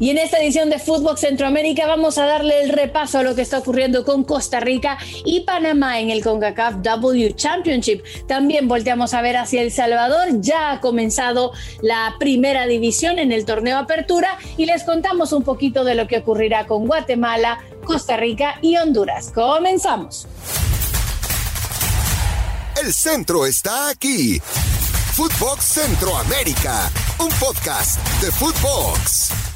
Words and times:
Y 0.00 0.08
en 0.08 0.16
esta 0.16 0.38
edición 0.38 0.70
de 0.70 0.78
Fútbol 0.78 1.18
Centroamérica 1.18 1.86
vamos 1.86 2.16
a 2.16 2.24
darle 2.24 2.62
el 2.62 2.70
repaso 2.70 3.18
a 3.18 3.22
lo 3.22 3.34
que 3.34 3.42
está 3.42 3.58
ocurriendo 3.58 4.02
con 4.06 4.24
Costa 4.24 4.58
Rica 4.58 4.96
y 5.26 5.40
Panamá 5.40 6.00
en 6.00 6.08
el 6.08 6.24
CONCACAF 6.24 6.76
W 6.76 7.34
Championship. 7.36 8.02
También 8.26 8.66
volteamos 8.66 9.12
a 9.12 9.20
ver 9.20 9.36
hacia 9.36 9.60
El 9.60 9.70
Salvador. 9.70 10.40
Ya 10.40 10.72
ha 10.72 10.80
comenzado 10.80 11.52
la 11.82 12.16
primera 12.18 12.66
división 12.66 13.18
en 13.18 13.30
el 13.30 13.44
torneo 13.44 13.76
Apertura 13.76 14.38
y 14.56 14.64
les 14.64 14.84
contamos 14.84 15.34
un 15.34 15.42
poquito 15.42 15.84
de 15.84 15.94
lo 15.94 16.08
que 16.08 16.18
ocurrirá 16.18 16.66
con 16.66 16.86
Guatemala, 16.86 17.58
Costa 17.84 18.16
Rica 18.16 18.58
y 18.62 18.78
Honduras. 18.78 19.30
Comenzamos. 19.34 20.26
El 22.82 22.94
centro 22.94 23.44
está 23.44 23.90
aquí. 23.90 24.40
Footbox 25.12 25.62
Centroamérica, 25.62 26.90
un 27.18 27.28
podcast 27.38 27.98
de 28.22 28.30
Footbox. 28.30 29.49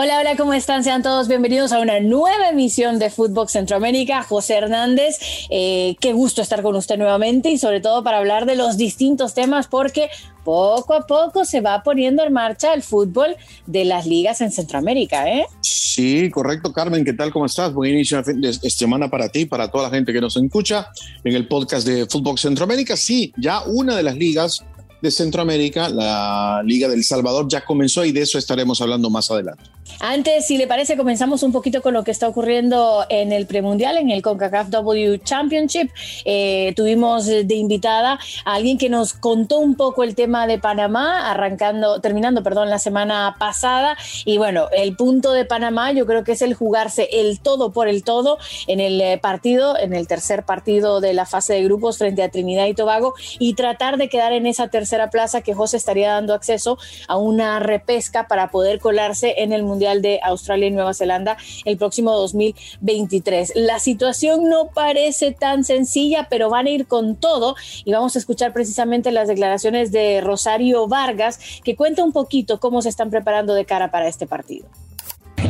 Hola, 0.00 0.20
hola, 0.20 0.36
¿cómo 0.36 0.54
están? 0.54 0.84
Sean 0.84 1.02
todos 1.02 1.26
bienvenidos 1.26 1.72
a 1.72 1.80
una 1.80 1.98
nueva 1.98 2.50
emisión 2.50 3.00
de 3.00 3.10
Footbox 3.10 3.50
Centroamérica. 3.50 4.22
José 4.22 4.54
Hernández, 4.54 5.18
eh, 5.50 5.96
qué 6.00 6.12
gusto 6.12 6.40
estar 6.40 6.62
con 6.62 6.76
usted 6.76 6.96
nuevamente 6.98 7.50
y 7.50 7.58
sobre 7.58 7.80
todo 7.80 8.04
para 8.04 8.18
hablar 8.18 8.46
de 8.46 8.54
los 8.54 8.76
distintos 8.76 9.34
temas 9.34 9.66
porque 9.66 10.08
poco 10.44 10.94
a 10.94 11.04
poco 11.04 11.44
se 11.44 11.62
va 11.62 11.82
poniendo 11.82 12.22
en 12.22 12.32
marcha 12.32 12.74
el 12.74 12.84
fútbol 12.84 13.34
de 13.66 13.84
las 13.86 14.06
ligas 14.06 14.40
en 14.40 14.52
Centroamérica, 14.52 15.28
¿eh? 15.28 15.46
Sí, 15.62 16.30
correcto, 16.30 16.72
Carmen. 16.72 17.04
¿Qué 17.04 17.14
tal? 17.14 17.32
¿Cómo 17.32 17.46
estás? 17.46 17.74
Buen 17.74 17.94
inicio 17.94 18.22
de 18.22 18.52
semana 18.70 19.10
para 19.10 19.28
ti, 19.28 19.46
para 19.46 19.68
toda 19.68 19.88
la 19.88 19.90
gente 19.90 20.12
que 20.12 20.20
nos 20.20 20.36
escucha 20.36 20.86
en 21.24 21.34
el 21.34 21.48
podcast 21.48 21.84
de 21.84 22.06
Footbox 22.06 22.42
Centroamérica. 22.42 22.96
Sí, 22.96 23.32
ya 23.36 23.62
una 23.64 23.96
de 23.96 24.04
las 24.04 24.14
ligas 24.14 24.64
de 25.00 25.10
Centroamérica, 25.10 25.88
la 25.88 26.62
Liga 26.64 26.88
del 26.88 27.04
Salvador, 27.04 27.46
ya 27.48 27.64
comenzó 27.64 28.04
y 28.04 28.12
de 28.12 28.22
eso 28.22 28.38
estaremos 28.38 28.80
hablando 28.80 29.10
más 29.10 29.30
adelante. 29.30 29.64
Antes, 30.00 30.46
si 30.46 30.56
le 30.56 30.66
parece, 30.66 30.96
comenzamos 30.96 31.42
un 31.42 31.52
poquito 31.52 31.82
con 31.82 31.94
lo 31.94 32.02
que 32.02 32.10
está 32.10 32.26
ocurriendo 32.26 33.04
en 33.08 33.32
el 33.32 33.46
premundial, 33.46 33.98
en 33.98 34.10
el 34.10 34.22
CONCACAF 34.22 34.68
W 34.70 35.20
Championship. 35.20 35.90
Eh, 36.24 36.72
tuvimos 36.74 37.26
de 37.26 37.54
invitada 37.54 38.18
a 38.44 38.54
alguien 38.54 38.78
que 38.78 38.88
nos 38.88 39.12
contó 39.12 39.58
un 39.58 39.74
poco 39.76 40.02
el 40.02 40.14
tema 40.14 40.46
de 40.46 40.58
Panamá, 40.58 41.30
arrancando, 41.30 42.00
terminando, 42.00 42.42
perdón, 42.42 42.70
la 42.70 42.78
semana 42.78 43.36
pasada. 43.38 43.96
Y 44.24 44.38
bueno, 44.38 44.68
el 44.72 44.96
punto 44.96 45.32
de 45.32 45.44
Panamá 45.44 45.92
yo 45.92 46.06
creo 46.06 46.24
que 46.24 46.32
es 46.32 46.42
el 46.42 46.54
jugarse 46.54 47.08
el 47.12 47.40
todo 47.40 47.72
por 47.72 47.88
el 47.88 48.04
todo 48.04 48.38
en 48.66 48.80
el 48.80 49.00
eh, 49.00 49.18
partido, 49.18 49.78
en 49.78 49.94
el 49.94 50.08
tercer 50.08 50.44
partido 50.44 51.00
de 51.00 51.12
la 51.12 51.26
fase 51.26 51.54
de 51.54 51.62
grupos 51.62 51.98
frente 51.98 52.22
a 52.22 52.30
Trinidad 52.30 52.66
y 52.66 52.74
Tobago 52.74 53.14
y 53.38 53.54
tratar 53.54 53.96
de 53.96 54.08
quedar 54.08 54.32
en 54.32 54.46
esa 54.46 54.68
tercera 54.68 54.78
tercera 54.78 55.10
plaza 55.10 55.42
que 55.42 55.54
José 55.54 55.76
estaría 55.76 56.12
dando 56.12 56.32
acceso 56.34 56.78
a 57.08 57.16
una 57.18 57.58
repesca 57.58 58.28
para 58.28 58.48
poder 58.48 58.78
colarse 58.78 59.34
en 59.38 59.52
el 59.52 59.64
Mundial 59.64 59.77
de 59.78 60.20
Australia 60.22 60.68
y 60.68 60.70
Nueva 60.70 60.94
Zelanda 60.94 61.36
el 61.64 61.76
próximo 61.76 62.12
2023. 62.12 63.52
La 63.56 63.78
situación 63.78 64.48
no 64.48 64.68
parece 64.74 65.32
tan 65.32 65.64
sencilla, 65.64 66.26
pero 66.28 66.50
van 66.50 66.66
a 66.66 66.70
ir 66.70 66.86
con 66.86 67.16
todo 67.16 67.56
y 67.84 67.92
vamos 67.92 68.16
a 68.16 68.18
escuchar 68.18 68.52
precisamente 68.52 69.12
las 69.12 69.28
declaraciones 69.28 69.92
de 69.92 70.20
Rosario 70.20 70.86
Vargas, 70.88 71.40
que 71.64 71.76
cuenta 71.76 72.04
un 72.04 72.12
poquito 72.12 72.60
cómo 72.60 72.82
se 72.82 72.88
están 72.88 73.10
preparando 73.10 73.54
de 73.54 73.64
cara 73.64 73.90
para 73.90 74.08
este 74.08 74.26
partido 74.26 74.68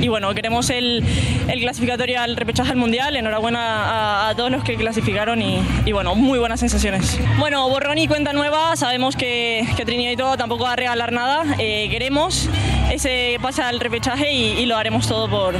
y 0.00 0.08
bueno, 0.08 0.32
queremos 0.34 0.70
el, 0.70 1.02
el, 1.48 1.60
clasificatorio 1.60 2.20
al 2.20 2.36
repechaje 2.36 2.70
al 2.70 2.76
mundial. 2.76 3.16
Enhorabuena 3.16 4.28
a, 4.28 4.34
todos 4.36 4.50
los 4.50 4.62
que 4.62 4.76
clasificaron 4.76 5.42
y, 5.42 5.60
y, 5.84 5.92
bueno, 5.92 6.14
muy 6.14 6.38
buenas 6.38 6.60
sensaciones. 6.60 7.18
Bueno, 7.38 7.68
borrón 7.68 7.98
y 7.98 8.06
cuenta 8.06 8.32
nueva. 8.32 8.76
Sabemos 8.76 9.16
que, 9.16 9.66
que 9.76 9.84
Trinidad 9.84 10.12
y 10.12 10.16
todo 10.16 10.36
tampoco 10.36 10.64
va 10.64 10.74
a 10.74 10.76
regalar 10.76 11.12
nada. 11.12 11.44
Eh, 11.58 11.88
queremos 11.90 12.48
ese 12.92 13.38
pase 13.40 13.62
al 13.62 13.80
repechaje 13.80 14.32
y, 14.32 14.66
lo 14.66 14.76
haremos 14.76 15.06
todo 15.06 15.28
por, 15.28 15.54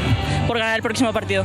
por 0.47 0.59
ganar 0.59 0.77
el 0.77 0.83
próximo 0.83 1.13
partido. 1.13 1.45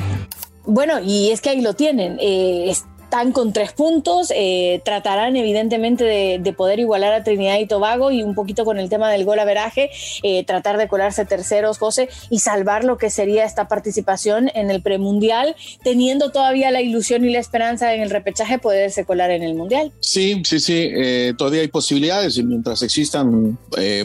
Bueno, 0.66 1.00
y 1.00 1.32
es 1.32 1.42
que 1.42 1.50
ahí 1.50 1.62
lo 1.62 1.74
tienen. 1.74 2.18
Eh, 2.22 2.74
están 3.14 3.32
con 3.32 3.54
tres 3.54 3.74
puntos, 3.74 4.34
eh, 4.36 4.82
tratarán 4.84 5.36
evidentemente 5.36 6.04
de, 6.04 6.54
poder 6.58 6.80
igualar 6.80 7.14
a 7.14 7.24
Trinidad 7.24 7.60
y 7.60 7.68
Tobago 7.68 8.10
y 8.10 8.24
un 8.24 8.34
poquito 8.34 8.66
con 8.66 8.80
el 8.80 8.90
tema 8.90 9.12
del 9.12 9.24
gol 9.24 9.38
averaje, 9.38 9.92
eh, 10.24 10.44
tratar 10.46 10.80
de 10.80 10.88
colarse 10.88 11.24
terceros, 11.24 11.78
José, 11.78 12.10
y 12.32 12.40
salvar 12.40 12.84
lo 12.84 12.98
que 12.98 13.12
sería 13.12 13.46
esta 13.46 13.68
participación 13.68 14.50
en 14.56 14.72
el 14.72 14.82
premundial, 14.82 15.56
teniendo 15.84 16.32
todavía 16.32 16.72
la 16.72 16.82
ilusión 16.82 17.24
y 17.24 17.32
la 17.32 17.38
esperanza 17.38 17.94
en 17.94 18.02
el 18.02 18.10
repechaje 18.10 18.58
poderse 18.58 19.06
colar 19.06 19.30
en 19.30 19.44
el 19.44 19.54
mundial. 19.54 19.92
Sí, 20.00 20.42
sí, 20.44 20.60
sí, 20.60 20.90
eh, 20.92 21.34
todavía 21.38 21.62
hay 21.62 21.68
posibilidades 21.68 22.38
y 22.38 22.44
mientras 22.44 22.82
existan 22.82 23.60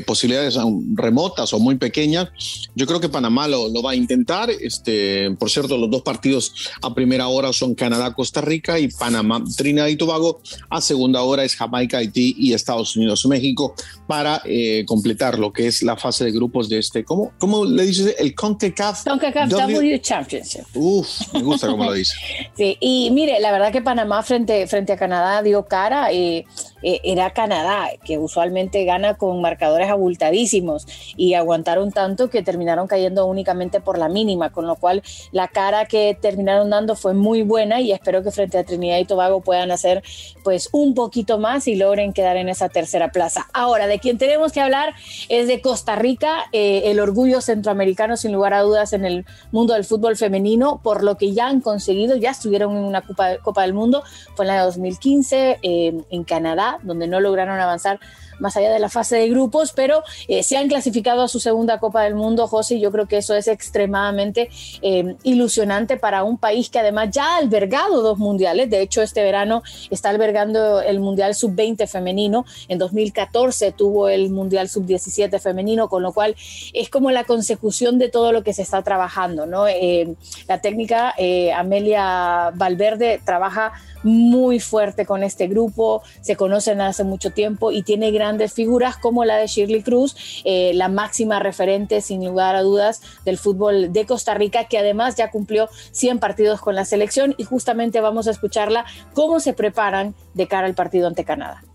posibilidades 0.07 0.59
remotas 0.95 1.55
o 1.55 1.59
muy 1.59 1.77
pequeñas, 1.77 2.29
yo 2.75 2.87
creo 2.87 3.01
que 3.01 3.09
Panamá 3.09 3.49
lo, 3.49 3.69
lo 3.69 3.83
va 3.83 3.93
a 3.93 3.95
intentar. 3.95 4.51
Este, 4.51 5.31
por 5.39 5.49
cierto, 5.49 5.79
los 5.79 5.91
dos 5.91 6.03
partidos 6.03 6.53
a 6.83 6.95
primera 6.95 7.29
hora 7.29 7.55
son 7.55 7.75
Canadá-Costa 7.75 8.43
Rica 8.43 8.79
y 8.79 8.89
Panamá, 8.99 9.43
Trinidad 9.57 9.87
y 9.87 9.97
Tobago. 9.97 10.41
A 10.71 10.81
segunda 10.81 11.23
hora 11.23 11.45
es 11.45 11.55
Jamaica, 11.55 11.99
Haití 11.99 12.35
y 12.39 12.53
Estados 12.53 12.97
Unidos, 12.97 13.25
México 13.27 13.75
para 14.09 14.41
eh, 14.47 14.87
completar 14.87 15.39
lo 15.39 15.53
que 15.53 15.67
es 15.67 15.83
la 15.83 15.95
fase 15.95 16.25
de 16.25 16.33
grupos 16.33 16.71
de 16.71 16.79
este, 16.79 17.05
¿cómo, 17.05 17.33
cómo 17.39 17.67
le 17.67 17.85
dices? 17.85 18.17
El 18.19 18.35
CONCACAF. 18.35 19.05
CONCACAF 19.05 19.51
w, 19.51 20.01
Championship. 20.01 20.65
Uf, 20.75 21.35
me 21.35 21.43
gusta 21.43 21.69
cómo 21.69 21.85
lo 21.85 21.93
dice. 21.93 22.15
sí, 22.57 22.79
y 22.81 23.11
mire, 23.11 23.39
la 23.39 23.53
verdad 23.53 23.71
que 23.71 23.83
Panamá 23.83 24.23
frente, 24.23 24.67
frente 24.67 24.95
a 24.95 24.97
Canadá 24.97 25.43
dio 25.43 25.67
cara. 25.67 26.11
y 26.11 26.47
eh, 26.83 27.01
era 27.03 27.31
Canadá, 27.33 27.91
que 28.05 28.19
usualmente 28.19 28.85
gana 28.85 29.15
con 29.15 29.41
marcadores 29.41 29.91
abultadísimos 29.91 30.87
y 31.17 31.35
aguantaron 31.35 31.91
tanto 31.91 32.31
que 32.31 32.43
terminaron 32.43 32.87
cayendo 32.87 33.27
únicamente 33.27 33.81
por 33.81 33.99
la 33.99 34.09
mínima, 34.09 34.51
con 34.53 34.67
lo 34.67 34.77
cual 34.77 35.03
la 35.33 35.49
cara 35.49 35.87
que 35.87 36.17
terminaron 36.21 36.71
dando 36.71 36.95
fue 36.95 37.15
muy 37.15 37.43
buena 37.43 37.81
y 37.81 37.93
espero 37.93 38.23
que 38.23 38.31
frente 38.31 38.59
a 38.59 38.65
Trinidad 38.65 38.99
y 38.99 39.05
Tobago 39.05 39.41
puedan 39.41 39.71
hacer 39.71 40.03
pues 40.45 40.69
un 40.73 40.95
poquito 40.95 41.39
más 41.39 41.67
y 41.67 41.75
logren 41.75 42.13
quedar 42.13 42.37
en 42.37 42.49
esa 42.49 42.69
tercera 42.69 43.11
plaza. 43.11 43.49
Ahora, 43.53 43.87
de 43.87 43.98
quien 43.99 44.19
tenemos 44.19 44.53
que 44.53 44.61
hablar 44.61 44.95
es 45.29 45.49
de 45.49 45.61
Costa 45.61 45.97
Rica, 45.97 46.45
eh, 46.53 46.83
el 46.87 47.01
orgullo 47.01 47.41
centroamericano 47.41 48.17
sin 48.17 48.33
lugar 48.33 48.55
a 48.55 48.61
dudas 48.61 48.93
en 48.93 49.05
el 49.05 49.27
mundo 49.53 49.75
del 49.75 49.85
fútbol 49.85 50.17
femenino, 50.17 50.81
por 50.83 51.03
lo 51.03 51.17
que 51.17 51.33
ya 51.33 51.49
han 51.49 51.61
conseguido, 51.61 52.17
ya 52.17 52.31
estuvieron 52.31 52.77
en 52.77 52.85
una 52.85 53.03
Copa, 53.03 53.63
del 53.63 53.75
Mundo, 53.75 54.03
fue 54.37 54.45
en 54.45 54.49
la 54.49 54.55
de 54.55 54.61
2015 54.65 55.59
eh, 55.63 55.95
en 56.11 56.25
Canadá 56.25 56.79
donde 56.83 57.07
no 57.07 57.21
lograron 57.21 57.59
avanzar 57.61 58.01
más 58.39 58.57
allá 58.57 58.71
de 58.71 58.79
la 58.79 58.89
fase 58.89 59.17
de 59.17 59.29
grupos, 59.29 59.73
pero 59.73 60.03
eh, 60.29 60.43
se 60.43 60.57
han 60.57 60.69
clasificado 60.69 61.23
a 61.23 61.29
su 61.29 61.41
segunda 61.41 61.79
Copa 61.79 62.03
del 62.05 62.15
Mundo, 62.15 62.47
José, 62.47 62.77
y 62.77 62.81
yo 62.81 62.91
creo 62.93 63.07
que 63.07 63.19
eso 63.19 63.35
es 63.35 63.49
extremadamente 63.49 64.49
eh, 64.83 65.17
ilusionante 65.23 65.97
para 65.97 66.25
un 66.25 66.39
país 66.39 66.71
que 66.71 66.79
además 66.79 67.11
ya 67.11 67.35
ha 67.35 67.37
albergado 67.39 68.03
dos 68.03 68.19
mundiales, 68.19 68.71
de 68.71 68.81
hecho 68.81 69.03
este 69.03 69.23
verano 69.23 69.63
está 69.91 70.11
albergando 70.11 70.81
el 70.81 71.01
Mundial 71.01 71.35
Sub-20 71.35 71.87
femenino, 71.87 72.45
en 72.69 72.79
2014 72.79 73.73
tuvo 73.73 74.09
el 74.09 74.31
Mundial 74.31 74.69
Sub-17 74.69 75.41
femenino, 75.41 75.89
con 75.89 76.03
lo 76.03 76.13
cual 76.13 76.37
es 76.73 76.91
como 76.91 77.11
la 77.11 77.25
consecución 77.25 77.99
de 77.99 78.09
todo 78.09 78.33
lo 78.33 78.43
que 78.43 78.53
se 78.53 78.63
está 78.63 78.83
trabajando, 78.83 79.47
¿no? 79.47 79.67
Eh, 79.67 80.15
la 80.47 80.61
técnica 80.61 81.15
Amelia 81.57 82.53
Valverde 82.55 83.21
trabaja 83.25 83.73
muy 84.03 84.61
fuerte 84.61 85.07
con 85.07 85.23
este 85.23 85.47
grupo, 85.47 86.03
se 86.21 86.37
conocen 86.37 86.81
hace 86.81 87.05
mucho 87.05 87.31
tiempo 87.31 87.73
y 87.73 87.83
tiene 87.83 88.11
grandes 88.11 88.53
figuras 88.53 88.97
como 88.97 89.25
la 89.25 89.37
de 89.37 89.47
Shirley 89.47 89.83
Cruz, 89.83 90.43
eh, 90.45 90.73
la 90.75 90.89
máxima 90.89 91.39
referente 91.41 92.01
sin 92.01 92.25
lugar 92.25 92.57
a 92.57 92.63
dudas 92.63 93.03
del 93.25 93.39
fútbol 93.39 93.93
de 93.93 94.07
Costa 94.07 94.35
Rica, 94.35 94.65
que 94.65 94.79
además 94.79 95.17
ya 95.17 95.31
cumplió 95.31 95.69
100 95.93 96.19
partidos 96.19 96.61
con 96.61 96.75
la 96.75 96.85
selección 96.85 97.35
y 97.39 97.45
justamente 97.45 98.01
vamos 98.01 98.29
a 98.29 98.31
escucharla 98.31 98.85
cómo 99.15 99.41
se 99.41 99.53
preparan 99.53 100.15
de 100.35 100.49
cara 100.49 100.67
al 100.67 100.75
partido 100.75 101.07
ante 101.07 101.25
Canadá. 101.25 101.68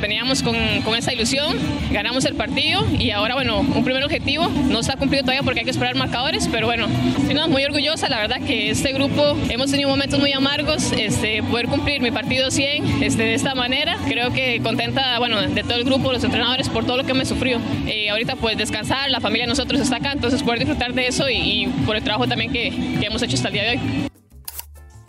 Veníamos 0.00 0.42
con, 0.42 0.56
con, 0.82 0.94
esa 0.96 1.12
ilusión, 1.12 1.56
ganamos 1.90 2.24
el 2.24 2.34
partido 2.34 2.86
y 2.98 3.10
ahora, 3.10 3.34
bueno, 3.34 3.60
un 3.60 3.84
primer 3.84 4.02
objetivo 4.02 4.48
no 4.48 4.80
está 4.80 4.96
cumplido 4.96 5.22
todavía 5.22 5.42
porque 5.42 5.60
hay 5.60 5.64
que 5.64 5.70
esperar 5.70 5.94
marcadores, 5.94 6.48
pero 6.50 6.66
bueno, 6.66 6.86
estoy 7.18 7.34
muy 7.48 7.64
orgullosa, 7.64 8.08
la 8.08 8.18
verdad 8.18 8.40
que 8.40 8.70
este 8.70 8.92
grupo 8.92 9.36
hemos 9.48 9.70
tenido 9.70 9.88
momentos 9.88 10.18
muy 10.18 10.32
amargos, 10.32 10.92
este, 10.92 11.42
poder 11.42 11.66
cumplir 11.66 12.00
mi 12.00 12.10
partido 12.10 12.50
100 12.50 13.02
este, 13.02 13.22
de 13.22 13.34
esta 13.34 13.54
manera, 13.54 13.96
creo 14.08 14.32
que 14.32 14.60
contenta, 14.62 15.18
bueno, 15.18 15.40
de 15.40 15.62
todo 15.62 15.74
el 15.74 15.84
grupo, 15.84 16.12
los 16.12 16.24
entrenadores 16.24 16.68
por 16.68 16.84
todo 16.84 16.96
lo 16.96 17.04
que 17.04 17.14
me 17.14 17.24
sufrió. 17.24 17.58
Eh, 17.86 18.10
ahorita 18.10 18.36
pues 18.36 18.56
descansar, 18.56 19.10
la 19.10 19.20
familia 19.20 19.44
de 19.44 19.50
nosotros 19.50 19.80
está 19.80 19.96
acá, 19.96 20.12
entonces 20.12 20.42
poder 20.42 20.60
disfrutar 20.60 20.92
de 20.94 21.06
eso 21.06 21.28
y, 21.28 21.34
y 21.34 21.66
por 21.86 21.96
el 21.96 22.02
trabajo 22.02 22.26
también 22.26 22.52
que, 22.52 22.70
que 22.98 23.06
hemos 23.06 23.22
hecho 23.22 23.36
hasta 23.36 23.48
el 23.48 23.54
día 23.54 23.62
de 23.64 23.70
hoy. 23.70 23.80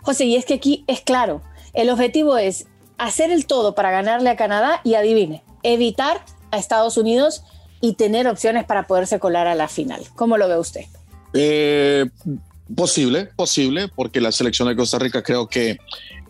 José, 0.02 0.24
y 0.24 0.36
es 0.36 0.44
que 0.44 0.54
aquí 0.54 0.84
es 0.88 1.00
claro, 1.00 1.42
el 1.74 1.88
objetivo 1.90 2.36
es 2.36 2.66
hacer 2.98 3.30
el 3.30 3.46
todo 3.46 3.74
para 3.74 3.90
ganarle 3.90 4.30
a 4.30 4.36
Canadá 4.36 4.80
y 4.84 4.94
adivine, 4.94 5.42
evitar 5.62 6.24
a 6.50 6.58
Estados 6.58 6.96
Unidos 6.96 7.42
y 7.80 7.94
tener 7.94 8.28
opciones 8.28 8.64
para 8.64 8.86
poderse 8.86 9.18
colar 9.18 9.46
a 9.46 9.54
la 9.54 9.68
final. 9.68 10.02
¿Cómo 10.14 10.38
lo 10.38 10.48
ve 10.48 10.58
usted? 10.58 10.84
Eh, 11.34 12.06
posible, 12.74 13.28
posible, 13.36 13.88
porque 13.88 14.20
la 14.20 14.32
selección 14.32 14.68
de 14.68 14.76
Costa 14.76 14.98
Rica 14.98 15.22
creo 15.22 15.48
que 15.48 15.78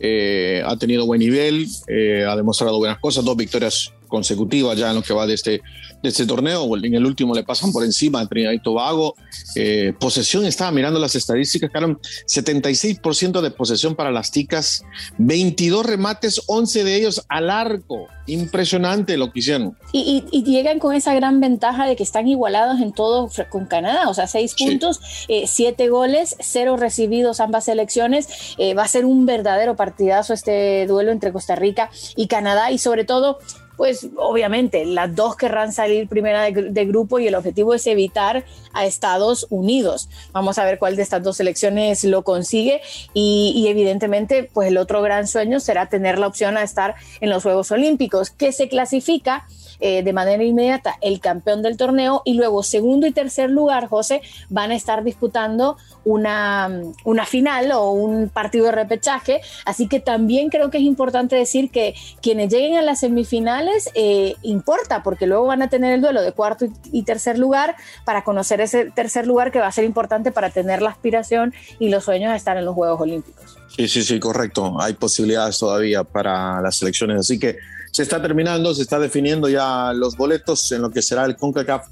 eh, 0.00 0.62
ha 0.64 0.76
tenido 0.76 1.06
buen 1.06 1.20
nivel, 1.20 1.66
eh, 1.88 2.24
ha 2.28 2.34
demostrado 2.36 2.78
buenas 2.78 2.98
cosas, 2.98 3.24
dos 3.24 3.36
victorias 3.36 3.92
consecutivas 4.12 4.76
ya 4.76 4.90
en 4.90 4.96
lo 4.96 5.02
que 5.02 5.14
va 5.14 5.26
de 5.26 5.32
este, 5.32 5.62
de 6.02 6.08
este 6.10 6.26
torneo. 6.26 6.76
En 6.76 6.94
el 6.94 7.06
último 7.06 7.34
le 7.34 7.44
pasan 7.44 7.72
por 7.72 7.82
encima 7.82 8.20
a 8.20 8.26
Trinidad 8.26 8.52
y 8.52 8.60
Tobago. 8.60 9.14
Eh, 9.56 9.94
posesión, 9.98 10.44
estaba 10.44 10.70
mirando 10.70 11.00
las 11.00 11.14
estadísticas, 11.14 11.70
Carmen, 11.70 11.98
76% 12.26 13.40
de 13.40 13.50
posesión 13.50 13.96
para 13.96 14.10
las 14.10 14.30
ticas, 14.30 14.84
22 15.16 15.86
remates, 15.86 16.42
11 16.46 16.84
de 16.84 16.94
ellos 16.94 17.24
al 17.30 17.48
arco. 17.48 18.06
Impresionante 18.26 19.16
lo 19.16 19.32
que 19.32 19.38
hicieron. 19.38 19.76
Y, 19.92 20.22
llegan 20.44 20.78
con 20.78 20.94
esa 20.94 21.14
gran 21.14 21.40
ventaja 21.40 21.86
de 21.86 21.96
que 21.96 22.02
están 22.02 22.28
igualados 22.28 22.80
en 22.80 22.92
todo 22.92 23.30
con 23.48 23.64
Canadá, 23.64 24.10
o 24.10 24.14
sea, 24.14 24.26
6 24.26 24.54
puntos, 24.58 25.00
7 25.26 25.82
eh, 25.82 25.88
goles, 25.88 26.36
0 26.38 26.76
recibidos 26.76 27.40
ambas 27.40 27.64
selecciones. 27.64 28.28
Eh, 28.58 28.74
va 28.74 28.82
a 28.82 28.88
ser 28.88 29.06
un 29.06 29.24
verdadero 29.24 29.74
partidazo 29.74 30.34
este 30.34 30.86
duelo 30.86 31.12
entre 31.12 31.32
Costa 31.32 31.56
Rica 31.56 31.90
y 32.14 32.26
Canadá 32.26 32.70
y 32.70 32.78
sobre 32.78 33.04
todo 33.04 33.38
pues 33.82 34.06
obviamente 34.16 34.86
las 34.86 35.12
dos 35.16 35.34
querrán 35.34 35.72
salir 35.72 36.06
primera 36.06 36.42
de, 36.44 36.84
grupo 36.84 37.18
y 37.18 37.26
el 37.26 37.34
objetivo 37.34 37.74
es 37.74 37.84
evitar 37.88 38.44
a 38.72 38.86
Estados 38.86 39.48
Unidos. 39.50 40.08
Vamos 40.30 40.56
a 40.58 40.64
ver 40.64 40.78
cuál 40.78 40.94
de 40.94 41.02
estas 41.02 41.20
dos 41.24 41.38
selecciones 41.38 42.04
lo 42.04 42.22
consigue 42.22 42.80
y, 43.12 43.66
evidentemente 43.66 44.44
pues 44.44 44.68
el 44.68 44.78
otro 44.78 45.02
gran 45.02 45.26
sueño 45.26 45.58
será 45.58 45.86
tener 45.86 46.20
la 46.20 46.28
opción 46.28 46.56
a 46.56 46.62
estar 46.62 46.94
en 47.20 47.28
los 47.28 47.42
Juegos 47.42 47.72
Olímpicos, 47.72 48.30
que 48.30 48.52
se 48.52 48.68
clasifica 48.68 49.48
eh, 49.80 50.04
de 50.04 50.12
manera 50.12 50.44
inmediata 50.44 50.96
el 51.00 51.18
campeón 51.18 51.62
del 51.62 51.76
torneo 51.76 52.22
y 52.24 52.34
luego 52.34 52.62
segundo 52.62 53.08
y 53.08 53.10
tercer 53.10 53.50
lugar, 53.50 53.88
José, 53.88 54.22
van 54.48 54.70
a 54.70 54.76
estar 54.76 55.02
disputando 55.02 55.76
una, 56.04 56.70
una 57.04 57.26
final 57.26 57.72
o 57.72 57.90
un 57.90 58.28
partido 58.28 58.66
de 58.66 58.72
repechaje. 58.72 59.40
Así 59.64 59.88
que 59.88 59.98
también 59.98 60.50
creo 60.50 60.70
que 60.70 60.78
es 60.78 60.84
importante 60.84 61.34
decir 61.34 61.70
que 61.72 61.96
quienes 62.20 62.52
lleguen 62.52 62.76
a 62.76 62.82
las 62.82 63.00
semifinales 63.00 63.71
eh, 63.94 64.36
importa, 64.42 65.02
porque 65.02 65.26
luego 65.26 65.46
van 65.46 65.62
a 65.62 65.68
tener 65.68 65.92
el 65.92 66.00
duelo 66.00 66.22
de 66.22 66.32
cuarto 66.32 66.66
y, 66.90 67.02
tercer 67.02 67.38
lugar 67.38 67.76
para 68.04 68.24
conocer 68.24 68.60
ese 68.60 68.90
tercer 68.90 69.26
lugar 69.26 69.50
que 69.52 69.58
va 69.58 69.66
a 69.66 69.72
ser 69.72 69.84
importante 69.84 70.32
para 70.32 70.50
tener 70.50 70.82
la 70.82 70.90
aspiración 70.90 71.52
y 71.78 71.88
los 71.88 72.04
sueños 72.04 72.30
de 72.30 72.36
estar 72.36 72.56
en 72.56 72.64
los 72.64 72.74
Juegos 72.74 73.00
Olímpicos. 73.00 73.58
Sí, 73.76 73.88
sí, 73.88 74.02
sí, 74.02 74.20
correcto. 74.20 74.80
Hay 74.80 74.94
posibilidades 74.94 75.58
todavía 75.58 76.04
para 76.04 76.60
las 76.60 76.76
selecciones. 76.76 77.18
Así 77.18 77.38
que 77.38 77.56
se 77.90 78.02
está 78.02 78.20
terminando, 78.20 78.74
se 78.74 78.82
está 78.82 78.98
definiendo 78.98 79.48
ya 79.48 79.92
los 79.94 80.16
boletos 80.16 80.70
en 80.72 80.82
lo 80.82 80.90
que 80.90 81.02
será 81.02 81.24
el 81.24 81.36
CONCACAF 81.36 81.86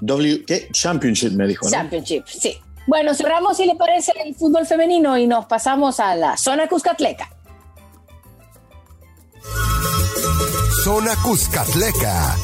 W 0.00 0.44
¿qué? 0.46 0.68
Championship, 0.72 1.32
me 1.32 1.46
dijo. 1.46 1.68
Championship, 1.68 2.24
sí. 2.26 2.56
Bueno, 2.86 3.14
cerramos, 3.14 3.56
si 3.56 3.66
le 3.66 3.74
parece, 3.74 4.12
el 4.24 4.34
fútbol 4.34 4.66
femenino 4.66 5.18
y 5.18 5.26
nos 5.26 5.46
pasamos 5.46 5.98
a 5.98 6.14
la 6.14 6.36
zona 6.36 6.68
Cuscatleca. 6.68 7.30
Zona 10.86 11.16
Cuscatleca. 11.16 12.36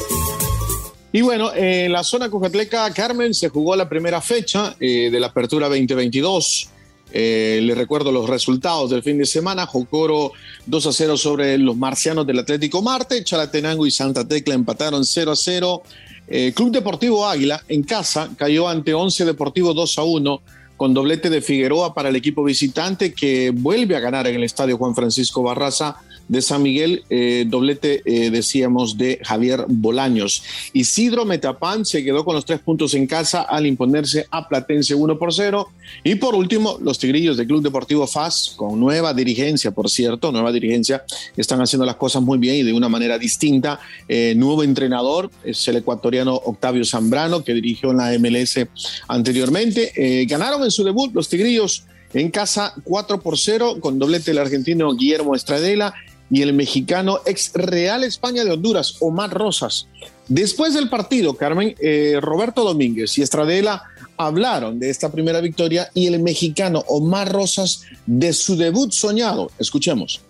Y 1.13 1.21
bueno, 1.21 1.53
en 1.55 1.89
la 1.93 2.03
zona 2.03 2.29
Cuscatleca, 2.29 2.93
Carmen, 2.93 3.33
se 3.33 3.47
jugó 3.47 3.73
la 3.73 3.87
primera 3.87 4.19
fecha 4.19 4.75
eh, 4.81 5.09
de 5.09 5.17
la 5.17 5.27
apertura 5.27 5.69
2022. 5.69 6.69
Eh, 7.13 7.61
les 7.63 7.77
recuerdo 7.77 8.11
los 8.11 8.29
resultados 8.29 8.89
del 8.89 9.01
fin 9.01 9.17
de 9.17 9.25
semana. 9.25 9.65
Jocoro 9.65 10.33
2 10.65 10.87
a 10.87 10.91
0 10.91 11.15
sobre 11.15 11.57
los 11.57 11.77
marcianos 11.77 12.27
del 12.27 12.39
Atlético 12.39 12.81
Marte. 12.81 13.23
Chalatenango 13.23 13.85
y 13.85 13.91
Santa 13.91 14.27
Tecla 14.27 14.55
empataron 14.55 15.05
0 15.05 15.31
a 15.31 15.35
0. 15.37 15.83
Eh, 16.27 16.51
Club 16.53 16.71
Deportivo 16.71 17.25
Águila 17.25 17.63
en 17.69 17.83
casa 17.83 18.29
cayó 18.35 18.67
ante 18.67 18.93
11 18.93 19.23
Deportivo 19.23 19.73
2 19.73 19.97
a 19.99 20.03
1 20.03 20.41
con 20.75 20.93
doblete 20.93 21.29
de 21.29 21.41
Figueroa 21.41 21.93
para 21.93 22.09
el 22.09 22.17
equipo 22.17 22.43
visitante 22.43 23.13
que 23.13 23.51
vuelve 23.51 23.95
a 23.95 24.01
ganar 24.01 24.27
en 24.27 24.35
el 24.35 24.43
estadio 24.43 24.77
Juan 24.77 24.95
Francisco 24.95 25.41
Barraza 25.43 25.95
de 26.27 26.41
San 26.41 26.63
Miguel, 26.63 27.03
eh, 27.09 27.45
doblete, 27.47 28.01
eh, 28.05 28.29
decíamos, 28.29 28.97
de 28.97 29.19
Javier 29.23 29.65
Bolaños. 29.67 30.43
Isidro 30.73 31.25
Metapán 31.25 31.85
se 31.85 32.03
quedó 32.03 32.23
con 32.23 32.35
los 32.35 32.45
tres 32.45 32.59
puntos 32.59 32.93
en 32.93 33.07
casa 33.07 33.41
al 33.41 33.65
imponerse 33.65 34.25
a 34.31 34.47
Platense 34.47 34.95
1 34.95 35.17
por 35.17 35.33
0. 35.33 35.69
Y 36.03 36.15
por 36.15 36.35
último, 36.35 36.77
los 36.81 36.97
Tigrillos 36.97 37.37
del 37.37 37.47
Club 37.47 37.61
Deportivo 37.61 38.07
FAS, 38.07 38.53
con 38.55 38.79
nueva 38.79 39.13
dirigencia, 39.13 39.71
por 39.71 39.89
cierto, 39.89 40.31
nueva 40.31 40.51
dirigencia, 40.51 41.03
están 41.35 41.61
haciendo 41.61 41.85
las 41.85 41.97
cosas 41.97 42.21
muy 42.21 42.37
bien 42.37 42.55
y 42.55 42.63
de 42.63 42.73
una 42.73 42.89
manera 42.89 43.17
distinta. 43.17 43.79
Eh, 44.07 44.33
nuevo 44.35 44.63
entrenador 44.63 45.29
es 45.43 45.67
el 45.67 45.77
ecuatoriano 45.77 46.35
Octavio 46.35 46.85
Zambrano, 46.85 47.43
que 47.43 47.53
dirigió 47.53 47.91
en 47.91 47.97
la 47.97 48.17
MLS 48.17 48.59
anteriormente. 49.07 50.25
ganaron 50.27 50.63
en 50.63 50.71
su 50.71 50.83
debut 50.83 51.13
los 51.13 51.29
Tigrillos 51.29 51.83
en 52.13 52.31
casa 52.31 52.73
4 52.83 53.21
por 53.21 53.37
0 53.37 53.77
con 53.79 53.99
doblete 53.99 54.31
del 54.31 54.39
argentino 54.39 54.93
Guillermo 54.93 55.35
Estradela 55.35 55.93
y 56.29 56.41
el 56.41 56.53
mexicano 56.53 57.19
ex 57.25 57.51
Real 57.53 58.03
España 58.03 58.43
de 58.43 58.51
Honduras, 58.51 58.95
Omar 58.99 59.31
Rosas. 59.31 59.87
Después 60.27 60.73
del 60.73 60.89
partido, 60.89 61.35
Carmen, 61.35 61.75
eh, 61.79 62.17
Roberto 62.21 62.63
Domínguez 62.63 63.17
y 63.17 63.21
Estradela 63.21 63.83
hablaron 64.17 64.79
de 64.79 64.89
esta 64.89 65.11
primera 65.11 65.41
victoria 65.41 65.89
y 65.93 66.07
el 66.07 66.19
mexicano 66.21 66.83
Omar 66.87 67.31
Rosas 67.31 67.83
de 68.05 68.33
su 68.33 68.55
debut 68.55 68.91
soñado. 68.91 69.51
Escuchemos. 69.59 70.21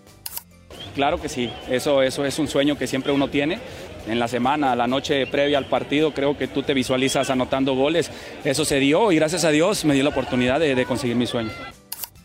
Claro 0.95 1.19
que 1.19 1.27
sí, 1.27 1.49
eso, 1.69 2.03
eso 2.03 2.25
es 2.25 2.37
un 2.37 2.47
sueño 2.47 2.77
que 2.77 2.85
siempre 2.85 3.11
uno 3.11 3.29
tiene. 3.29 3.59
En 4.07 4.19
la 4.19 4.27
semana, 4.27 4.75
la 4.75 4.87
noche 4.87 5.25
previa 5.27 5.57
al 5.57 5.65
partido, 5.65 6.13
creo 6.13 6.37
que 6.37 6.47
tú 6.47 6.63
te 6.63 6.73
visualizas 6.73 7.29
anotando 7.29 7.75
goles. 7.75 8.11
Eso 8.43 8.65
se 8.65 8.79
dio 8.79 9.11
y 9.11 9.15
gracias 9.15 9.45
a 9.45 9.51
Dios 9.51 9.85
me 9.85 9.93
dio 9.93 10.03
la 10.03 10.09
oportunidad 10.09 10.59
de 10.59 10.85
conseguir 10.85 11.15
mi 11.15 11.25
sueño. 11.25 11.51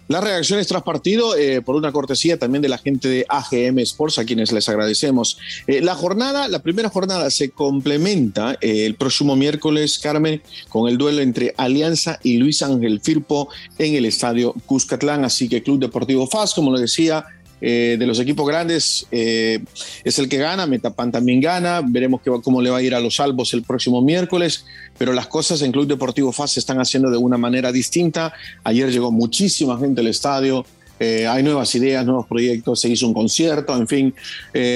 Las 0.09 0.25
reacciones 0.25 0.67
tras 0.67 0.83
partido, 0.85 1.37
eh, 1.37 1.61
por 1.61 1.77
una 1.77 1.93
cortesía 1.93 2.39
también 2.39 2.63
de 2.63 2.71
la 2.71 2.79
gente 2.79 3.09
de 3.09 3.27
AGM 3.29 3.81
Sports, 3.81 4.19
a 4.19 4.25
quienes 4.25 4.53
les 4.53 4.67
agradecemos. 4.71 5.37
Eh, 5.67 5.83
la 5.83 5.95
jornada, 5.95 6.49
la 6.49 6.63
primera 6.63 6.89
jornada 6.89 7.31
se 7.31 7.51
complementa 7.51 8.57
eh, 8.63 8.87
el 8.87 8.95
próximo 8.95 9.37
miércoles, 9.37 9.99
Carmen, 9.99 10.41
con 10.71 10.89
el 10.89 10.97
duelo 10.97 11.21
entre 11.21 11.53
Alianza 11.59 12.21
y 12.23 12.39
Luis 12.39 12.63
Ángel 12.63 13.03
Firpo 13.03 13.51
en 13.77 13.97
el 13.97 14.07
estadio 14.07 14.55
Cuscatlán. 14.65 15.27
Así 15.27 15.47
que 15.47 15.63
Club 15.63 15.79
Deportivo 15.79 16.27
FAS, 16.27 16.55
como 16.55 16.71
lo 16.71 16.79
decía, 16.79 17.27
eh, 17.61 17.97
de 17.99 18.07
los 18.07 18.21
equipos 18.21 18.47
grandes 18.47 19.07
eh, 19.11 19.59
es 20.05 20.19
el 20.19 20.29
que 20.29 20.39
gana, 20.39 20.67
Metapan 20.67 21.11
también 21.11 21.41
gana, 21.41 21.83
veremos 21.85 22.21
cómo 22.43 22.63
le 22.63 22.71
va 22.71 22.79
a 22.79 22.83
ir 22.83 22.95
a 22.95 23.01
los 23.01 23.17
salvos 23.17 23.53
el 23.55 23.63
próximo 23.63 24.01
miércoles, 24.01 24.65
pero 24.97 25.13
las 25.13 25.27
cosas 25.27 25.63
en 25.63 25.73
Club 25.73 25.87
Deportivo 25.87 26.33
FAS 26.33 26.53
se 26.53 26.61
están 26.61 26.81
haciendo 26.81 27.11
de 27.11 27.17
una 27.17 27.37
manera 27.37 27.73
distinta. 27.73 28.33
Ayer 28.65 28.91
llegó 28.91 29.11
muchísima 29.11 29.79
gente 29.79 30.01
al 30.01 30.07
estadio, 30.07 30.65
eh, 31.01 31.27
hay 31.27 31.43
nuevas 31.43 31.75
ideas, 31.75 32.05
nuevos 32.05 32.27
proyectos, 32.27 32.81
se 32.81 32.89
hizo 32.89 33.07
un 33.07 33.15
concierto, 33.15 33.77
en 33.77 33.89
fin, 33.89 34.15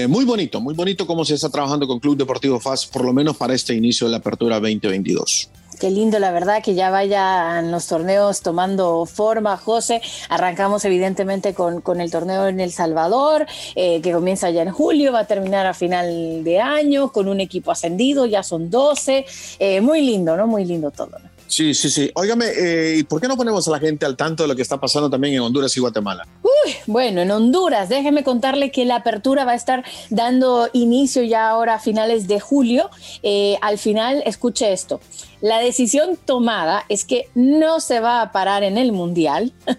muy 0.09 0.25
bonito, 0.25 0.61
muy 0.61 0.75
bonito 0.75 1.07
cómo 1.07 1.25
se 1.25 1.35
está 1.35 1.51
trabajando 1.51 1.87
con 1.87 2.01
Club 2.01 2.17
Deportivo 2.17 2.61
FAS, 2.61 2.87
por 2.87 3.05
lo 3.05 3.13
menos 3.13 3.37
para 3.37 3.55
este 3.55 3.75
inicio 3.75 4.07
de 4.07 4.13
la 4.13 4.19
apertura 4.19 4.61
2022. 4.61 5.51
Qué 5.79 5.91
lindo, 5.91 6.19
la 6.19 6.31
verdad, 6.31 6.63
que 6.63 6.75
ya 6.75 6.91
vayan 6.91 7.71
los 7.71 7.87
torneos 7.87 8.41
tomando 8.41 9.05
forma, 9.07 9.57
José. 9.57 10.01
Arrancamos 10.29 10.85
evidentemente 10.85 11.55
con, 11.55 11.81
con 11.81 12.01
el 12.01 12.11
torneo 12.11 12.47
en 12.47 12.61
El 12.61 12.73
Salvador, 12.73 13.47
eh, 13.75 14.01
que 14.01 14.13
comienza 14.13 14.51
ya 14.51 14.63
en 14.63 14.71
julio, 14.71 15.13
va 15.13 15.21
a 15.21 15.27
terminar 15.27 15.67
a 15.67 15.75
final 15.75 16.45
de 16.45 16.61
año, 16.61 17.11
con 17.11 17.29
un 17.29 17.41
equipo 17.41 17.73
ascendido, 17.73 18.27
ya 18.27 18.43
son 18.43 18.71
12. 18.71 19.25
Eh, 19.59 19.81
muy 19.81 20.03
lindo, 20.03 20.37
¿no? 20.37 20.47
Muy 20.47 20.65
lindo 20.65 20.91
todo. 20.91 21.19
¿no? 21.19 21.33
Sí, 21.53 21.75
sí, 21.75 21.91
sí. 21.91 22.11
Óigame, 22.15 22.47
eh, 22.57 22.97
¿y 22.97 23.03
por 23.03 23.21
qué 23.21 23.29
no 23.29 23.37
ponemos 23.37 23.69
a 23.69 23.73
la 23.73 23.79
gente 23.79 24.07
al 24.07 24.17
tanto 24.17 24.45
de 24.45 24.49
lo 24.49 24.57
que 24.57 24.63
está 24.63 24.81
pasando 24.81 25.11
también 25.11 25.35
en 25.35 25.41
Honduras 25.41 25.77
y 25.77 25.81
Guatemala? 25.81 26.27
Uy, 26.65 26.75
bueno, 26.87 27.21
en 27.21 27.31
Honduras, 27.31 27.89
déjeme 27.89 28.25
contarle 28.25 28.71
que 28.71 28.85
la 28.85 28.97
apertura 28.97 29.45
va 29.45 29.53
a 29.53 29.55
estar 29.55 29.85
dando 30.11 30.69
inicio 30.73 31.23
ya 31.23 31.49
ahora 31.49 31.75
a 31.75 31.79
finales 31.79 32.29
de 32.29 32.41
julio. 32.41 32.91
Eh, 33.23 33.59
al 33.61 33.79
final, 33.79 34.23
escuche 34.27 34.73
esto. 34.73 35.01
La 35.41 35.59
decisión 35.59 36.17
tomada 36.25 36.85
es 36.89 37.05
que 37.05 37.29
no 37.35 37.81
se 37.81 37.99
va 37.99 38.23
a 38.23 38.33
parar 38.33 38.63
en 38.63 38.79
el 38.79 38.93
Mundial. 38.93 39.53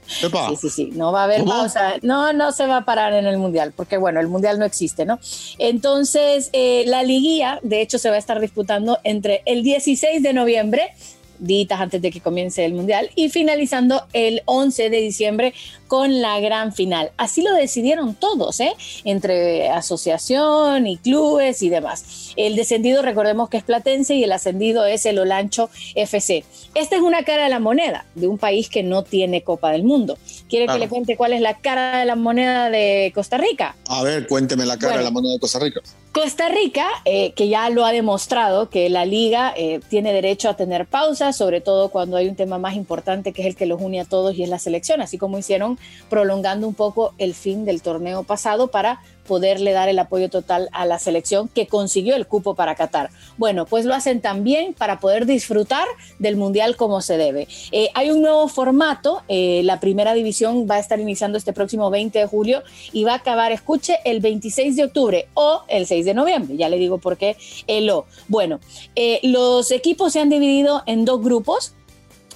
Sí, 0.50 0.56
sí, 0.60 0.70
sí, 0.70 0.90
no 0.94 1.12
va 1.12 1.22
a 1.22 1.24
haber 1.26 1.44
pausa. 1.44 1.94
No, 2.02 2.34
no 2.34 2.52
se 2.52 2.66
va 2.66 2.78
a 2.78 2.86
parar 2.86 3.14
en 3.14 3.26
el 3.26 3.38
Mundial, 3.38 3.74
porque 3.76 3.98
bueno, 3.98 4.20
el 4.20 4.28
Mundial 4.28 4.58
no 4.58 4.66
existe, 4.66 5.06
¿no? 5.06 5.20
Entonces, 5.58 6.50
eh, 6.54 6.84
la 6.88 7.04
liguilla, 7.04 7.60
de 7.62 7.82
hecho, 7.82 8.00
se 8.00 8.10
va 8.10 8.16
a 8.16 8.20
estar 8.20 8.40
disputando 8.40 9.00
entre 9.04 9.42
el 9.46 9.64
16 9.64 10.22
de 10.24 10.34
noviembre 10.34 10.94
ditas 11.40 11.82
antes 11.82 12.02
de 12.02 12.12
que 12.12 12.22
comience 12.22 12.64
el 12.64 12.74
Mundial 12.74 13.10
y 13.16 13.30
finalizando 13.30 14.04
el 14.14 14.42
11 14.46 14.90
de 14.90 14.98
diciembre 14.98 15.54
con 15.94 16.24
la 16.24 16.40
gran 16.40 16.74
final. 16.74 17.12
Así 17.18 17.44
lo 17.44 17.54
decidieron 17.54 18.16
todos, 18.16 18.60
¿eh? 18.62 18.74
entre 19.04 19.70
asociación 19.70 20.88
y 20.88 20.98
clubes 20.98 21.62
y 21.62 21.70
demás. 21.70 22.34
El 22.36 22.56
descendido, 22.56 23.04
recordemos 23.04 23.48
que 23.48 23.58
es 23.58 23.64
Platense 23.64 24.16
y 24.16 24.24
el 24.24 24.32
ascendido 24.32 24.88
es 24.88 25.06
el 25.06 25.20
Olancho 25.20 25.70
FC. 25.94 26.46
Esta 26.74 26.96
es 26.96 27.02
una 27.04 27.24
cara 27.24 27.44
de 27.44 27.50
la 27.50 27.60
moneda 27.60 28.08
de 28.16 28.28
un 28.28 28.40
país 28.40 28.70
que 28.70 28.82
no 28.82 29.04
tiene 29.04 29.44
Copa 29.44 29.70
del 29.70 29.84
Mundo. 29.84 30.18
¿Quiere 30.50 30.66
que 30.66 30.80
le 30.80 30.90
cuente 30.90 31.16
cuál 31.16 31.32
es 31.32 31.42
la 31.42 31.60
cara 31.60 32.00
de 32.00 32.06
la 32.06 32.16
moneda 32.16 32.72
de 32.72 33.12
Costa 33.14 33.38
Rica? 33.38 33.76
A 33.88 34.02
ver, 34.02 34.26
cuénteme 34.26 34.66
la 34.66 34.80
cara 34.80 34.98
de 34.98 35.04
la 35.04 35.12
moneda 35.12 35.34
de 35.34 35.40
Costa 35.40 35.60
Rica. 35.60 35.82
Costa 36.14 36.48
Rica, 36.48 36.86
eh, 37.06 37.34
que 37.34 37.50
ya 37.50 37.72
lo 37.72 37.86
ha 37.86 37.92
demostrado, 37.92 38.70
que 38.70 38.88
la 38.88 39.04
liga 39.04 39.52
eh, 39.58 39.80
tiene 39.90 40.14
derecho 40.14 40.48
a 40.48 40.56
tener 40.56 40.86
pausas, 40.86 41.36
sobre 41.36 41.60
todo 41.60 41.90
cuando 41.90 42.18
hay 42.18 42.28
un 42.28 42.36
tema 42.36 42.60
más 42.60 42.76
importante 42.76 43.34
que 43.34 43.42
es 43.42 43.48
el 43.48 43.56
que 43.56 43.66
los 43.66 43.82
une 43.82 44.00
a 44.00 44.06
todos 44.06 44.36
y 44.36 44.44
es 44.44 44.50
la 44.50 44.60
selección, 44.60 45.02
así 45.02 45.18
como 45.18 45.40
hicieron 45.40 45.80
prolongando 46.10 46.68
un 46.68 46.74
poco 46.74 47.14
el 47.18 47.34
fin 47.34 47.66
del 47.66 47.82
torneo 47.82 48.24
pasado 48.24 48.68
para 48.68 49.02
poderle 49.26 49.72
dar 49.72 49.90
el 49.90 50.00
apoyo 50.00 50.30
total 50.30 50.70
a 50.72 50.86
la 50.86 51.00
selección 51.00 51.48
que 51.48 51.68
consiguió 51.68 52.16
el 52.16 52.28
cupo 52.28 52.56
para 52.56 52.76
Qatar. 52.76 53.10
Bueno, 53.38 53.66
pues 53.66 53.86
lo 53.86 53.94
hacen 53.94 54.22
también 54.22 54.74
para 54.74 55.00
poder 55.00 55.26
disfrutar 55.26 55.88
del 56.20 56.36
Mundial 56.36 56.76
como 56.76 57.02
se 57.02 57.18
debe. 57.18 57.48
Eh, 57.72 57.90
hay 57.94 58.12
un 58.12 58.22
nuevo 58.22 58.48
formato, 58.48 59.24
eh, 59.28 59.62
la 59.64 59.80
primera 59.80 60.14
división 60.14 60.68
va 60.70 60.76
a 60.76 60.80
estar 60.80 61.00
iniciando 61.00 61.38
este 61.38 61.54
próximo 61.54 61.90
20 61.90 62.20
de 62.20 62.28
julio 62.28 62.64
y 62.92 63.04
va 63.04 63.14
a 63.14 63.18
acabar, 63.18 63.52
escuche, 63.52 63.98
el 64.06 64.20
26 64.20 64.76
de 64.76 64.84
octubre 64.84 65.28
o 65.34 65.64
el 65.68 65.88
6 65.88 66.06
de 66.06 66.14
noviembre, 66.14 66.58
ya 66.58 66.70
le 66.70 66.78
digo 66.78 66.98
por 66.98 67.18
qué 67.18 67.38
el 67.68 67.90
O. 67.90 68.06
Bueno, 68.28 68.60
eh, 68.96 69.20
los 69.24 69.72
equipos 69.72 70.14
se 70.14 70.20
han 70.20 70.30
dividido 70.30 70.84
en 70.86 71.06
dos 71.06 71.22
grupos, 71.22 71.74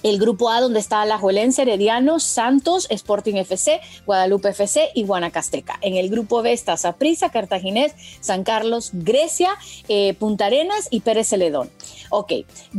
el 0.03 0.19
grupo 0.19 0.49
A 0.49 0.61
donde 0.61 0.79
está 0.79 1.01
Alajuelense, 1.01 1.63
Herediano, 1.63 2.19
Santos, 2.19 2.87
Sporting 2.89 3.35
FC, 3.35 3.81
Guadalupe 4.05 4.49
FC 4.49 4.89
y 4.93 5.03
Guanacasteca. 5.03 5.77
En 5.81 5.95
el 5.95 6.09
grupo 6.09 6.41
B 6.41 6.53
está 6.53 6.77
Saprissa, 6.77 7.29
Cartaginés, 7.29 7.93
San 8.19 8.43
Carlos, 8.43 8.91
Grecia, 8.93 9.49
eh, 9.87 10.13
Punta 10.15 10.45
Arenas 10.45 10.87
y 10.91 11.01
Pérez 11.01 11.27
Celedón. 11.27 11.69
Ok, 12.09 12.31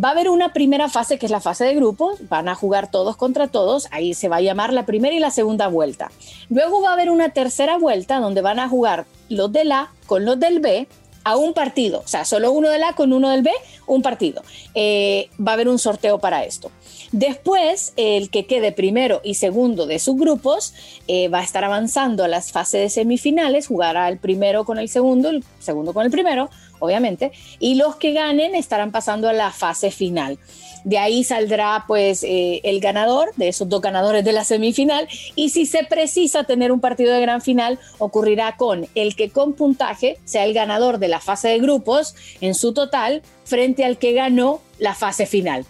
va 0.03 0.09
a 0.09 0.13
haber 0.13 0.29
una 0.31 0.53
primera 0.53 0.89
fase 0.89 1.19
que 1.19 1.27
es 1.27 1.33
la 1.33 1.41
fase 1.41 1.65
de 1.65 1.75
grupos, 1.75 2.29
van 2.29 2.49
a 2.49 2.55
jugar 2.55 2.91
todos 2.91 3.17
contra 3.17 3.49
todos, 3.49 3.89
ahí 3.91 4.15
se 4.15 4.29
va 4.29 4.37
a 4.37 4.41
llamar 4.41 4.73
la 4.73 4.87
primera 4.87 5.15
y 5.15 5.19
la 5.19 5.31
segunda 5.31 5.69
vuelta. 5.69 6.11
Luego 6.49 6.81
va 6.81 6.91
a 6.91 6.93
haber 6.95 7.11
una 7.11 7.31
tercera 7.31 7.79
vuelta 7.79 8.21
donde 8.21 8.41
van 8.41 8.59
a 8.59 8.69
jugar 8.69 9.07
los 9.29 9.53
del 9.53 9.73
A 9.73 9.93
con 10.07 10.25
los 10.25 10.41
del 10.41 10.61
B 10.61 10.89
a 11.25 11.37
un 11.37 11.55
partido, 11.55 12.01
o 12.05 12.09
sea, 12.09 12.25
solo 12.25 12.53
uno 12.53 12.71
del 12.71 12.83
A 12.83 12.95
con 12.95 13.13
uno 13.13 13.31
del 13.31 13.43
B, 13.43 13.51
un 13.87 14.03
partido. 14.03 14.43
Eh, 14.75 15.31
va 15.39 15.53
a 15.53 15.55
haber 15.55 15.69
un 15.69 15.79
sorteo 15.79 16.19
para 16.19 16.45
esto. 16.45 16.71
Después, 17.13 17.95
el 17.97 18.31
que 18.31 18.47
quede 18.47 18.73
primero 18.73 19.21
y 19.25 19.35
segundo 19.35 19.87
de 19.87 19.99
sus 19.99 20.17
grupos 20.17 20.75
eh, 21.07 21.29
va 21.29 21.39
a 21.41 21.43
estar 21.43 21.65
avanzando 21.65 22.25
a 22.25 22.29
las 22.29 22.53
fases 22.53 22.81
de 22.83 22.91
semifinales, 22.91 23.67
jugará 23.67 24.09
el 24.09 24.19
primero 24.19 24.65
con 24.65 24.79
el 24.79 24.89
segundo, 24.89 25.31
el 25.31 25.43
segundo 25.59 25.95
con 25.95 26.05
el 26.05 26.11
primero, 26.11 26.51
obviamente, 26.79 27.33
y 27.59 27.75
los 27.75 27.97
que 27.97 28.13
ganen 28.13 28.55
estarán 28.55 28.93
pasando 28.93 29.29
a 29.29 29.33
la 29.33 29.51
fase 29.51 29.91
final. 29.91 30.39
De 30.85 30.99
ahí 30.99 31.25
saldrá 31.25 31.85
pues 31.87 32.23
eh, 32.23 32.61
el 32.65 32.81
ganador 32.81 33.35
de 33.37 33.49
esos 33.49 33.69
dos 33.69 33.81
ganadores 33.81 34.25
de 34.25 34.33
la 34.33 34.45
semifinal 34.45 35.09
y 35.35 35.51
si 35.51 35.67
se 35.67 35.85
precisa 35.85 36.45
tener 36.45 36.73
un 36.73 36.81
partido 36.81 37.13
de 37.13 37.21
gran 37.21 37.43
final 37.43 37.79
ocurrirá 37.99 38.57
con 38.57 38.87
el 38.95 39.17
que 39.17 39.31
con 39.31 39.55
puntaje 39.55 40.19
sea 40.25 40.45
el 40.45 40.55
ganador 40.55 40.99
de 40.99 41.09
la 41.09 41.21
fase 41.21 41.49
de 41.49 41.59
grupos 41.59 42.15
en 42.41 42.55
su 42.55 42.73
total 42.73 43.23
frente 43.45 43.85
al 43.85 43.99
que 43.99 44.13
ganó 44.13 44.61
la 44.79 44.95
fase 44.95 45.27
final. 45.27 45.67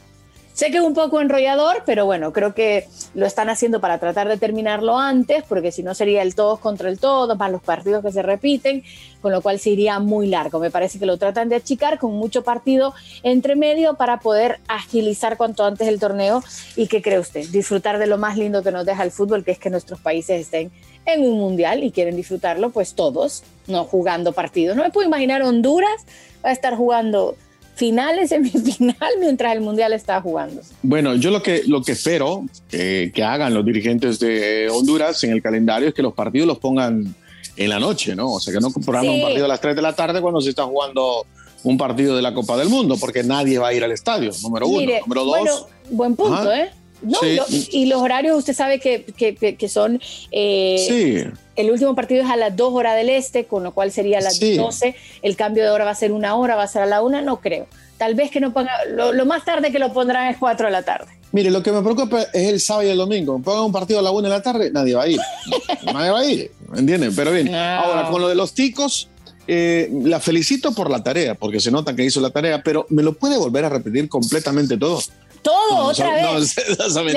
Sé 0.58 0.72
que 0.72 0.78
es 0.78 0.82
un 0.82 0.92
poco 0.92 1.20
enrollador, 1.20 1.84
pero 1.86 2.04
bueno, 2.04 2.32
creo 2.32 2.52
que 2.52 2.88
lo 3.14 3.26
están 3.26 3.48
haciendo 3.48 3.80
para 3.80 3.98
tratar 3.98 4.26
de 4.26 4.38
terminarlo 4.38 4.98
antes, 4.98 5.44
porque 5.48 5.70
si 5.70 5.84
no 5.84 5.94
sería 5.94 6.20
el 6.20 6.34
todos 6.34 6.58
contra 6.58 6.88
el 6.88 6.98
todo, 6.98 7.36
más 7.36 7.52
los 7.52 7.62
partidos 7.62 8.04
que 8.04 8.10
se 8.10 8.22
repiten, 8.22 8.82
con 9.22 9.30
lo 9.30 9.40
cual 9.40 9.60
se 9.60 9.70
iría 9.70 10.00
muy 10.00 10.26
largo. 10.26 10.58
Me 10.58 10.72
parece 10.72 10.98
que 10.98 11.06
lo 11.06 11.16
tratan 11.16 11.48
de 11.48 11.54
achicar 11.54 12.00
con 12.00 12.14
mucho 12.14 12.42
partido 12.42 12.92
entre 13.22 13.54
medio 13.54 13.94
para 13.94 14.18
poder 14.18 14.58
agilizar 14.66 15.36
cuanto 15.36 15.64
antes 15.64 15.86
el 15.86 16.00
torneo 16.00 16.42
y 16.74 16.88
que 16.88 17.02
cree 17.02 17.20
usted, 17.20 17.46
disfrutar 17.50 18.00
de 18.00 18.08
lo 18.08 18.18
más 18.18 18.36
lindo 18.36 18.64
que 18.64 18.72
nos 18.72 18.84
deja 18.84 19.04
el 19.04 19.12
fútbol, 19.12 19.44
que 19.44 19.52
es 19.52 19.60
que 19.60 19.70
nuestros 19.70 20.00
países 20.00 20.40
estén 20.40 20.72
en 21.06 21.20
un 21.20 21.38
mundial 21.38 21.84
y 21.84 21.92
quieren 21.92 22.16
disfrutarlo, 22.16 22.70
pues 22.70 22.94
todos, 22.94 23.44
no 23.68 23.84
jugando 23.84 24.32
partidos. 24.32 24.76
No 24.76 24.82
me 24.82 24.90
puedo 24.90 25.06
imaginar 25.06 25.40
Honduras 25.42 26.04
va 26.44 26.48
a 26.48 26.52
estar 26.52 26.74
jugando 26.74 27.36
finales, 27.78 28.28
semifinal, 28.30 29.12
mientras 29.20 29.54
el 29.54 29.60
Mundial 29.60 29.92
está 29.92 30.20
jugando. 30.20 30.60
Bueno, 30.82 31.14
yo 31.14 31.30
lo 31.30 31.42
que, 31.42 31.62
lo 31.66 31.82
que 31.82 31.92
espero 31.92 32.44
eh, 32.72 33.10
que 33.14 33.22
hagan 33.22 33.54
los 33.54 33.64
dirigentes 33.64 34.18
de 34.18 34.68
Honduras 34.68 35.22
en 35.24 35.30
el 35.30 35.40
calendario 35.40 35.88
es 35.88 35.94
que 35.94 36.02
los 36.02 36.12
partidos 36.12 36.48
los 36.48 36.58
pongan 36.58 37.14
en 37.56 37.70
la 37.70 37.78
noche, 37.78 38.14
¿no? 38.14 38.34
O 38.34 38.40
sea, 38.40 38.52
que 38.52 38.60
no 38.60 38.70
programen 38.70 39.16
un 39.16 39.22
partido 39.22 39.44
a 39.44 39.48
las 39.48 39.60
3 39.60 39.76
de 39.76 39.82
la 39.82 39.94
tarde 39.94 40.20
cuando 40.20 40.40
se 40.40 40.50
está 40.50 40.64
jugando 40.64 41.24
un 41.64 41.78
partido 41.78 42.14
de 42.14 42.22
la 42.22 42.34
Copa 42.34 42.56
del 42.56 42.68
Mundo, 42.68 42.96
porque 43.00 43.22
nadie 43.22 43.58
va 43.58 43.68
a 43.68 43.74
ir 43.74 43.82
al 43.82 43.92
estadio, 43.92 44.32
número 44.42 44.68
uno. 44.68 44.92
Número 45.06 45.24
dos. 45.24 45.38
Bueno, 45.38 45.52
buen 45.90 46.16
punto, 46.16 46.52
¿eh? 46.52 46.70
No, 47.02 47.18
y 47.48 47.86
los 47.86 48.02
horarios, 48.02 48.36
usted 48.36 48.54
sabe 48.54 48.80
que, 48.80 49.04
que, 49.04 49.34
que 49.56 49.68
son. 49.68 50.00
Eh, 50.32 50.84
sí. 50.88 51.40
El 51.56 51.70
último 51.70 51.94
partido 51.94 52.22
es 52.22 52.30
a 52.30 52.36
las 52.36 52.56
2 52.56 52.72
horas 52.72 52.96
del 52.96 53.10
este, 53.10 53.46
con 53.46 53.64
lo 53.64 53.72
cual 53.72 53.90
sería 53.90 54.18
a 54.18 54.20
las 54.20 54.38
12. 54.38 54.94
El 55.22 55.36
cambio 55.36 55.64
de 55.64 55.70
hora 55.70 55.84
va 55.84 55.90
a 55.90 55.94
ser 55.94 56.12
una 56.12 56.36
hora, 56.36 56.54
va 56.54 56.62
a 56.62 56.68
ser 56.68 56.82
a 56.82 56.86
la 56.86 57.02
una, 57.02 57.20
no 57.20 57.40
creo. 57.40 57.66
Tal 57.98 58.14
vez 58.14 58.30
que 58.30 58.40
no 58.40 58.52
ponga. 58.52 58.70
Lo, 58.86 59.26
más 59.26 59.44
tarde 59.44 59.72
que 59.72 59.80
lo 59.80 59.92
pondrán 59.92 60.28
es 60.28 60.36
4 60.38 60.66
de 60.66 60.72
la 60.72 60.82
tarde. 60.82 61.06
Mire, 61.32 61.50
lo 61.50 61.62
que 61.62 61.72
me 61.72 61.82
preocupa 61.82 62.22
es 62.32 62.48
el 62.48 62.60
sábado 62.60 62.86
y 62.86 62.90
el 62.90 62.98
domingo. 62.98 63.40
Pongan 63.40 63.64
un 63.64 63.72
partido 63.72 63.98
a 63.98 64.02
la 64.02 64.12
una 64.12 64.28
de 64.28 64.34
la 64.34 64.42
tarde, 64.42 64.70
nadie 64.70 64.94
va 64.94 65.02
a 65.02 65.08
ir. 65.08 65.20
nadie 65.92 66.10
va 66.10 66.20
a 66.20 66.24
ir, 66.24 66.50
¿me 66.70 66.78
entienden? 66.78 67.14
Pero 67.14 67.32
bien, 67.32 67.52
ahora 67.52 68.08
con 68.08 68.20
lo 68.20 68.28
de 68.28 68.34
los 68.34 68.54
ticos. 68.54 69.08
Eh, 69.50 69.90
la 70.04 70.20
felicito 70.20 70.72
por 70.72 70.90
la 70.90 71.02
tarea, 71.02 71.34
porque 71.34 71.58
se 71.58 71.70
nota 71.70 71.96
que 71.96 72.04
hizo 72.04 72.20
la 72.20 72.28
tarea, 72.28 72.62
pero 72.62 72.84
me 72.90 73.02
lo 73.02 73.14
puede 73.14 73.38
volver 73.38 73.64
a 73.64 73.70
repetir 73.70 74.06
completamente 74.06 74.76
todo. 74.76 75.00
Todo 75.42 75.76
otra 75.84 76.14
vez. 76.14 76.54
¿Sabe 76.90 77.12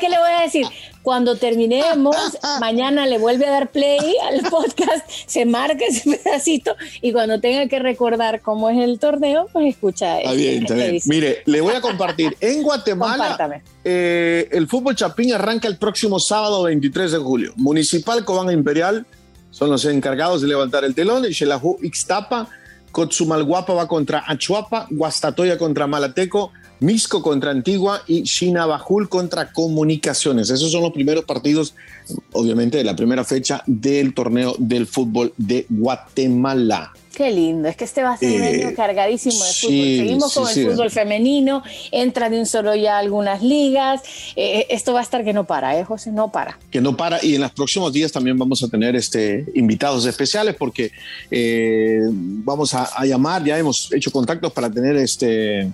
qué 0.00 0.08
le 0.08 0.18
voy 0.18 0.30
a 0.30 0.42
decir? 0.42 0.66
Cuando 1.02 1.36
terminemos, 1.36 2.16
mañana 2.60 3.06
le 3.06 3.18
vuelve 3.18 3.46
a 3.46 3.50
dar 3.50 3.70
play 3.70 4.16
al 4.22 4.42
podcast, 4.48 5.08
se 5.26 5.44
marca 5.44 5.84
ese 5.84 6.16
pedacito 6.16 6.76
y 7.00 7.12
cuando 7.12 7.40
tenga 7.40 7.66
que 7.66 7.80
recordar 7.80 8.40
cómo 8.40 8.70
es 8.70 8.78
el 8.78 8.98
torneo, 9.00 9.48
pues 9.52 9.66
escucha. 9.74 10.20
Está 10.20 10.32
bien, 10.32 10.62
está 10.62 10.74
bien. 10.74 11.00
Mire, 11.06 11.42
le 11.46 11.60
voy 11.60 11.74
a 11.74 11.80
compartir. 11.80 12.36
En 12.40 12.62
Guatemala, 12.62 13.62
eh, 13.84 14.48
el 14.52 14.68
fútbol 14.68 14.94
chapín 14.94 15.32
arranca 15.32 15.68
el 15.68 15.76
próximo 15.76 16.18
sábado 16.18 16.62
23 16.64 17.12
de 17.12 17.18
julio. 17.18 17.52
Municipal 17.56 18.24
Cobán 18.24 18.50
Imperial 18.52 19.06
son 19.50 19.70
los 19.70 19.84
encargados 19.84 20.42
de 20.42 20.48
levantar 20.48 20.84
el 20.84 20.94
telón 20.94 21.24
y 21.24 21.34
Xelajú 21.34 21.78
Ixtapa. 21.82 22.48
Cotzumalguapa 22.90 23.72
va 23.72 23.88
contra 23.88 24.22
Achuapa, 24.26 24.86
Guastatoya 24.90 25.56
contra 25.56 25.86
Malateco, 25.86 26.52
Misco 26.82 27.22
contra 27.22 27.50
Antigua 27.50 28.02
y 28.06 28.24
Bajul 28.52 29.08
contra 29.08 29.52
Comunicaciones. 29.52 30.50
Esos 30.50 30.72
son 30.72 30.82
los 30.82 30.92
primeros 30.92 31.24
partidos, 31.24 31.74
obviamente, 32.32 32.78
de 32.78 32.84
la 32.84 32.96
primera 32.96 33.24
fecha 33.24 33.62
del 33.66 34.14
torneo 34.14 34.54
del 34.58 34.86
fútbol 34.86 35.32
de 35.36 35.66
Guatemala. 35.68 36.92
Qué 37.14 37.30
lindo, 37.30 37.68
es 37.68 37.76
que 37.76 37.84
este 37.84 38.02
va 38.02 38.14
a 38.14 38.16
ser 38.16 38.40
un 38.40 38.42
año 38.42 38.68
eh, 38.70 38.74
cargadísimo 38.74 39.44
de 39.44 39.52
fútbol. 39.52 39.96
Seguimos 39.96 40.34
con 40.34 40.48
el 40.48 40.70
fútbol 40.70 40.90
femenino, 40.90 41.62
entra 41.90 42.30
de 42.30 42.38
un 42.38 42.46
solo 42.46 42.74
ya 42.74 42.96
algunas 42.96 43.42
ligas. 43.42 44.00
Eh, 44.34 44.60
eh, 44.60 44.66
esto 44.70 44.94
va 44.94 45.00
a 45.00 45.02
estar 45.02 45.22
que 45.22 45.34
no 45.34 45.44
para, 45.44 45.78
¿eh, 45.78 45.84
José? 45.84 46.10
No 46.10 46.32
para. 46.32 46.58
Que 46.70 46.80
no 46.80 46.96
para. 46.96 47.22
Y 47.22 47.34
en 47.34 47.42
los 47.42 47.52
próximos 47.52 47.92
días 47.92 48.10
también 48.10 48.38
vamos 48.38 48.62
a 48.62 48.68
tener 48.68 48.96
este, 48.96 49.44
invitados 49.54 50.06
especiales 50.06 50.56
porque 50.56 50.90
vamos 52.44 52.72
a, 52.74 52.84
a, 52.84 53.04
llamar, 53.04 53.44
ya 53.44 53.58
hemos 53.58 53.92
hecho 53.92 54.10
contactos 54.10 54.50
para 54.52 54.70
tener 54.70 54.96
este 54.96 55.70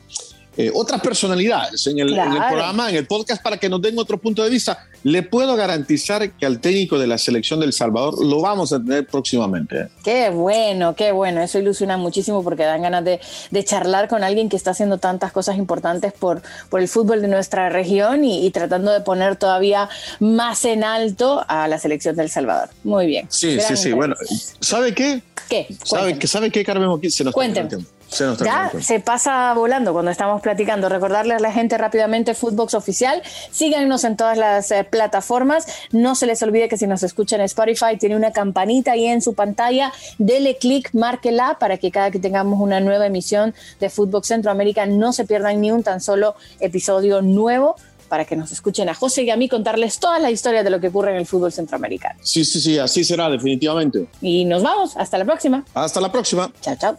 eh, 0.58 0.72
otras 0.74 1.00
personalidades 1.00 1.86
en 1.86 2.00
el, 2.00 2.08
programa, 2.08 2.90
en 2.90 2.96
el 2.96 3.06
podcast, 3.06 3.40
para 3.40 3.58
que 3.58 3.68
nos 3.68 3.80
den 3.80 3.96
otro 3.96 4.18
punto 4.18 4.42
de 4.42 4.50
vista. 4.50 4.88
Le 5.04 5.22
puedo 5.22 5.54
garantizar 5.54 6.32
que 6.32 6.44
al 6.44 6.60
técnico 6.60 6.98
de 6.98 7.06
la 7.06 7.16
selección 7.16 7.60
del 7.60 7.72
Salvador 7.72 8.26
lo 8.26 8.40
vamos 8.40 8.72
a 8.72 8.82
tener 8.82 9.06
próximamente. 9.06 9.86
Qué 10.02 10.30
bueno, 10.30 10.96
qué 10.96 11.12
bueno. 11.12 11.40
Eso 11.42 11.60
ilusiona 11.60 11.96
muchísimo 11.96 12.42
porque 12.42 12.64
dan 12.64 12.82
ganas 12.82 13.04
de, 13.04 13.20
charlar 13.64 14.08
con 14.08 14.24
alguien 14.24 14.48
que 14.48 14.56
está 14.56 14.72
haciendo 14.72 14.98
tantas 14.98 15.30
cosas 15.30 15.58
importantes 15.58 16.12
por, 16.12 16.42
por 16.70 16.80
el 16.80 16.88
fútbol 16.88 17.22
de 17.22 17.28
nuestra 17.28 17.68
región 17.68 18.24
y, 18.24 18.50
tratando 18.50 18.90
de 18.90 19.00
poner 19.00 19.36
todavía 19.36 19.88
más 20.18 20.64
en 20.64 20.82
alto 20.82 21.44
a 21.46 21.68
la 21.68 21.78
selección 21.78 22.16
del 22.16 22.30
Salvador. 22.30 22.70
Muy 22.82 23.06
bien. 23.06 23.28
Sí, 23.30 23.60
sí, 23.60 23.76
sí. 23.76 23.92
Bueno, 23.92 24.16
¿sabe 24.60 24.92
qué? 24.92 25.22
¿Qué? 25.48 25.68
¿Sabe, 25.84 26.18
¿Sabe 26.26 26.50
qué, 26.50 26.64
Carmen? 26.64 26.90
Se 27.12 27.22
nos 27.22 27.32
Cuénteme 27.32 27.97
ya 28.44 28.72
se 28.80 29.00
pasa 29.00 29.52
volando 29.54 29.92
cuando 29.92 30.10
estamos 30.10 30.40
platicando. 30.40 30.88
Recordarle 30.88 31.34
a 31.34 31.38
la 31.38 31.52
gente 31.52 31.76
rápidamente 31.76 32.34
Footbox 32.34 32.74
Oficial. 32.74 33.22
Síganos 33.50 34.04
en 34.04 34.16
todas 34.16 34.36
las 34.38 34.70
eh, 34.70 34.84
plataformas. 34.84 35.66
No 35.92 36.14
se 36.14 36.26
les 36.26 36.42
olvide 36.42 36.68
que 36.68 36.76
si 36.76 36.86
nos 36.86 37.02
escuchan 37.02 37.40
en 37.40 37.46
Spotify 37.46 37.96
tiene 37.98 38.16
una 38.16 38.32
campanita 38.32 38.92
ahí 38.92 39.06
en 39.06 39.22
su 39.22 39.34
pantalla. 39.34 39.92
Dele 40.18 40.56
clic, 40.56 40.90
márquela 40.94 41.58
para 41.58 41.76
que 41.78 41.90
cada 41.90 42.10
que 42.10 42.18
tengamos 42.18 42.60
una 42.60 42.80
nueva 42.80 43.06
emisión 43.06 43.54
de 43.80 43.90
Footbox 43.90 44.28
Centroamérica 44.28 44.86
no 44.86 45.12
se 45.12 45.24
pierdan 45.24 45.60
ni 45.60 45.70
un 45.70 45.82
tan 45.82 46.00
solo 46.00 46.34
episodio 46.60 47.22
nuevo 47.22 47.76
para 48.08 48.24
que 48.24 48.36
nos 48.36 48.50
escuchen 48.52 48.88
a 48.88 48.94
José 48.94 49.22
y 49.24 49.30
a 49.30 49.36
mí 49.36 49.48
contarles 49.48 49.98
toda 49.98 50.18
la 50.18 50.30
historia 50.30 50.62
de 50.62 50.70
lo 50.70 50.80
que 50.80 50.88
ocurre 50.88 51.10
en 51.10 51.18
el 51.18 51.26
fútbol 51.26 51.52
centroamericano. 51.52 52.18
Sí, 52.22 52.44
sí, 52.44 52.60
sí, 52.60 52.78
así 52.78 53.04
será 53.04 53.28
definitivamente. 53.28 54.06
Y 54.20 54.44
nos 54.44 54.62
vamos. 54.62 54.96
Hasta 54.96 55.18
la 55.18 55.24
próxima. 55.24 55.64
Hasta 55.74 56.00
la 56.00 56.10
próxima. 56.10 56.50
Chao, 56.60 56.76
chao. 56.76 56.98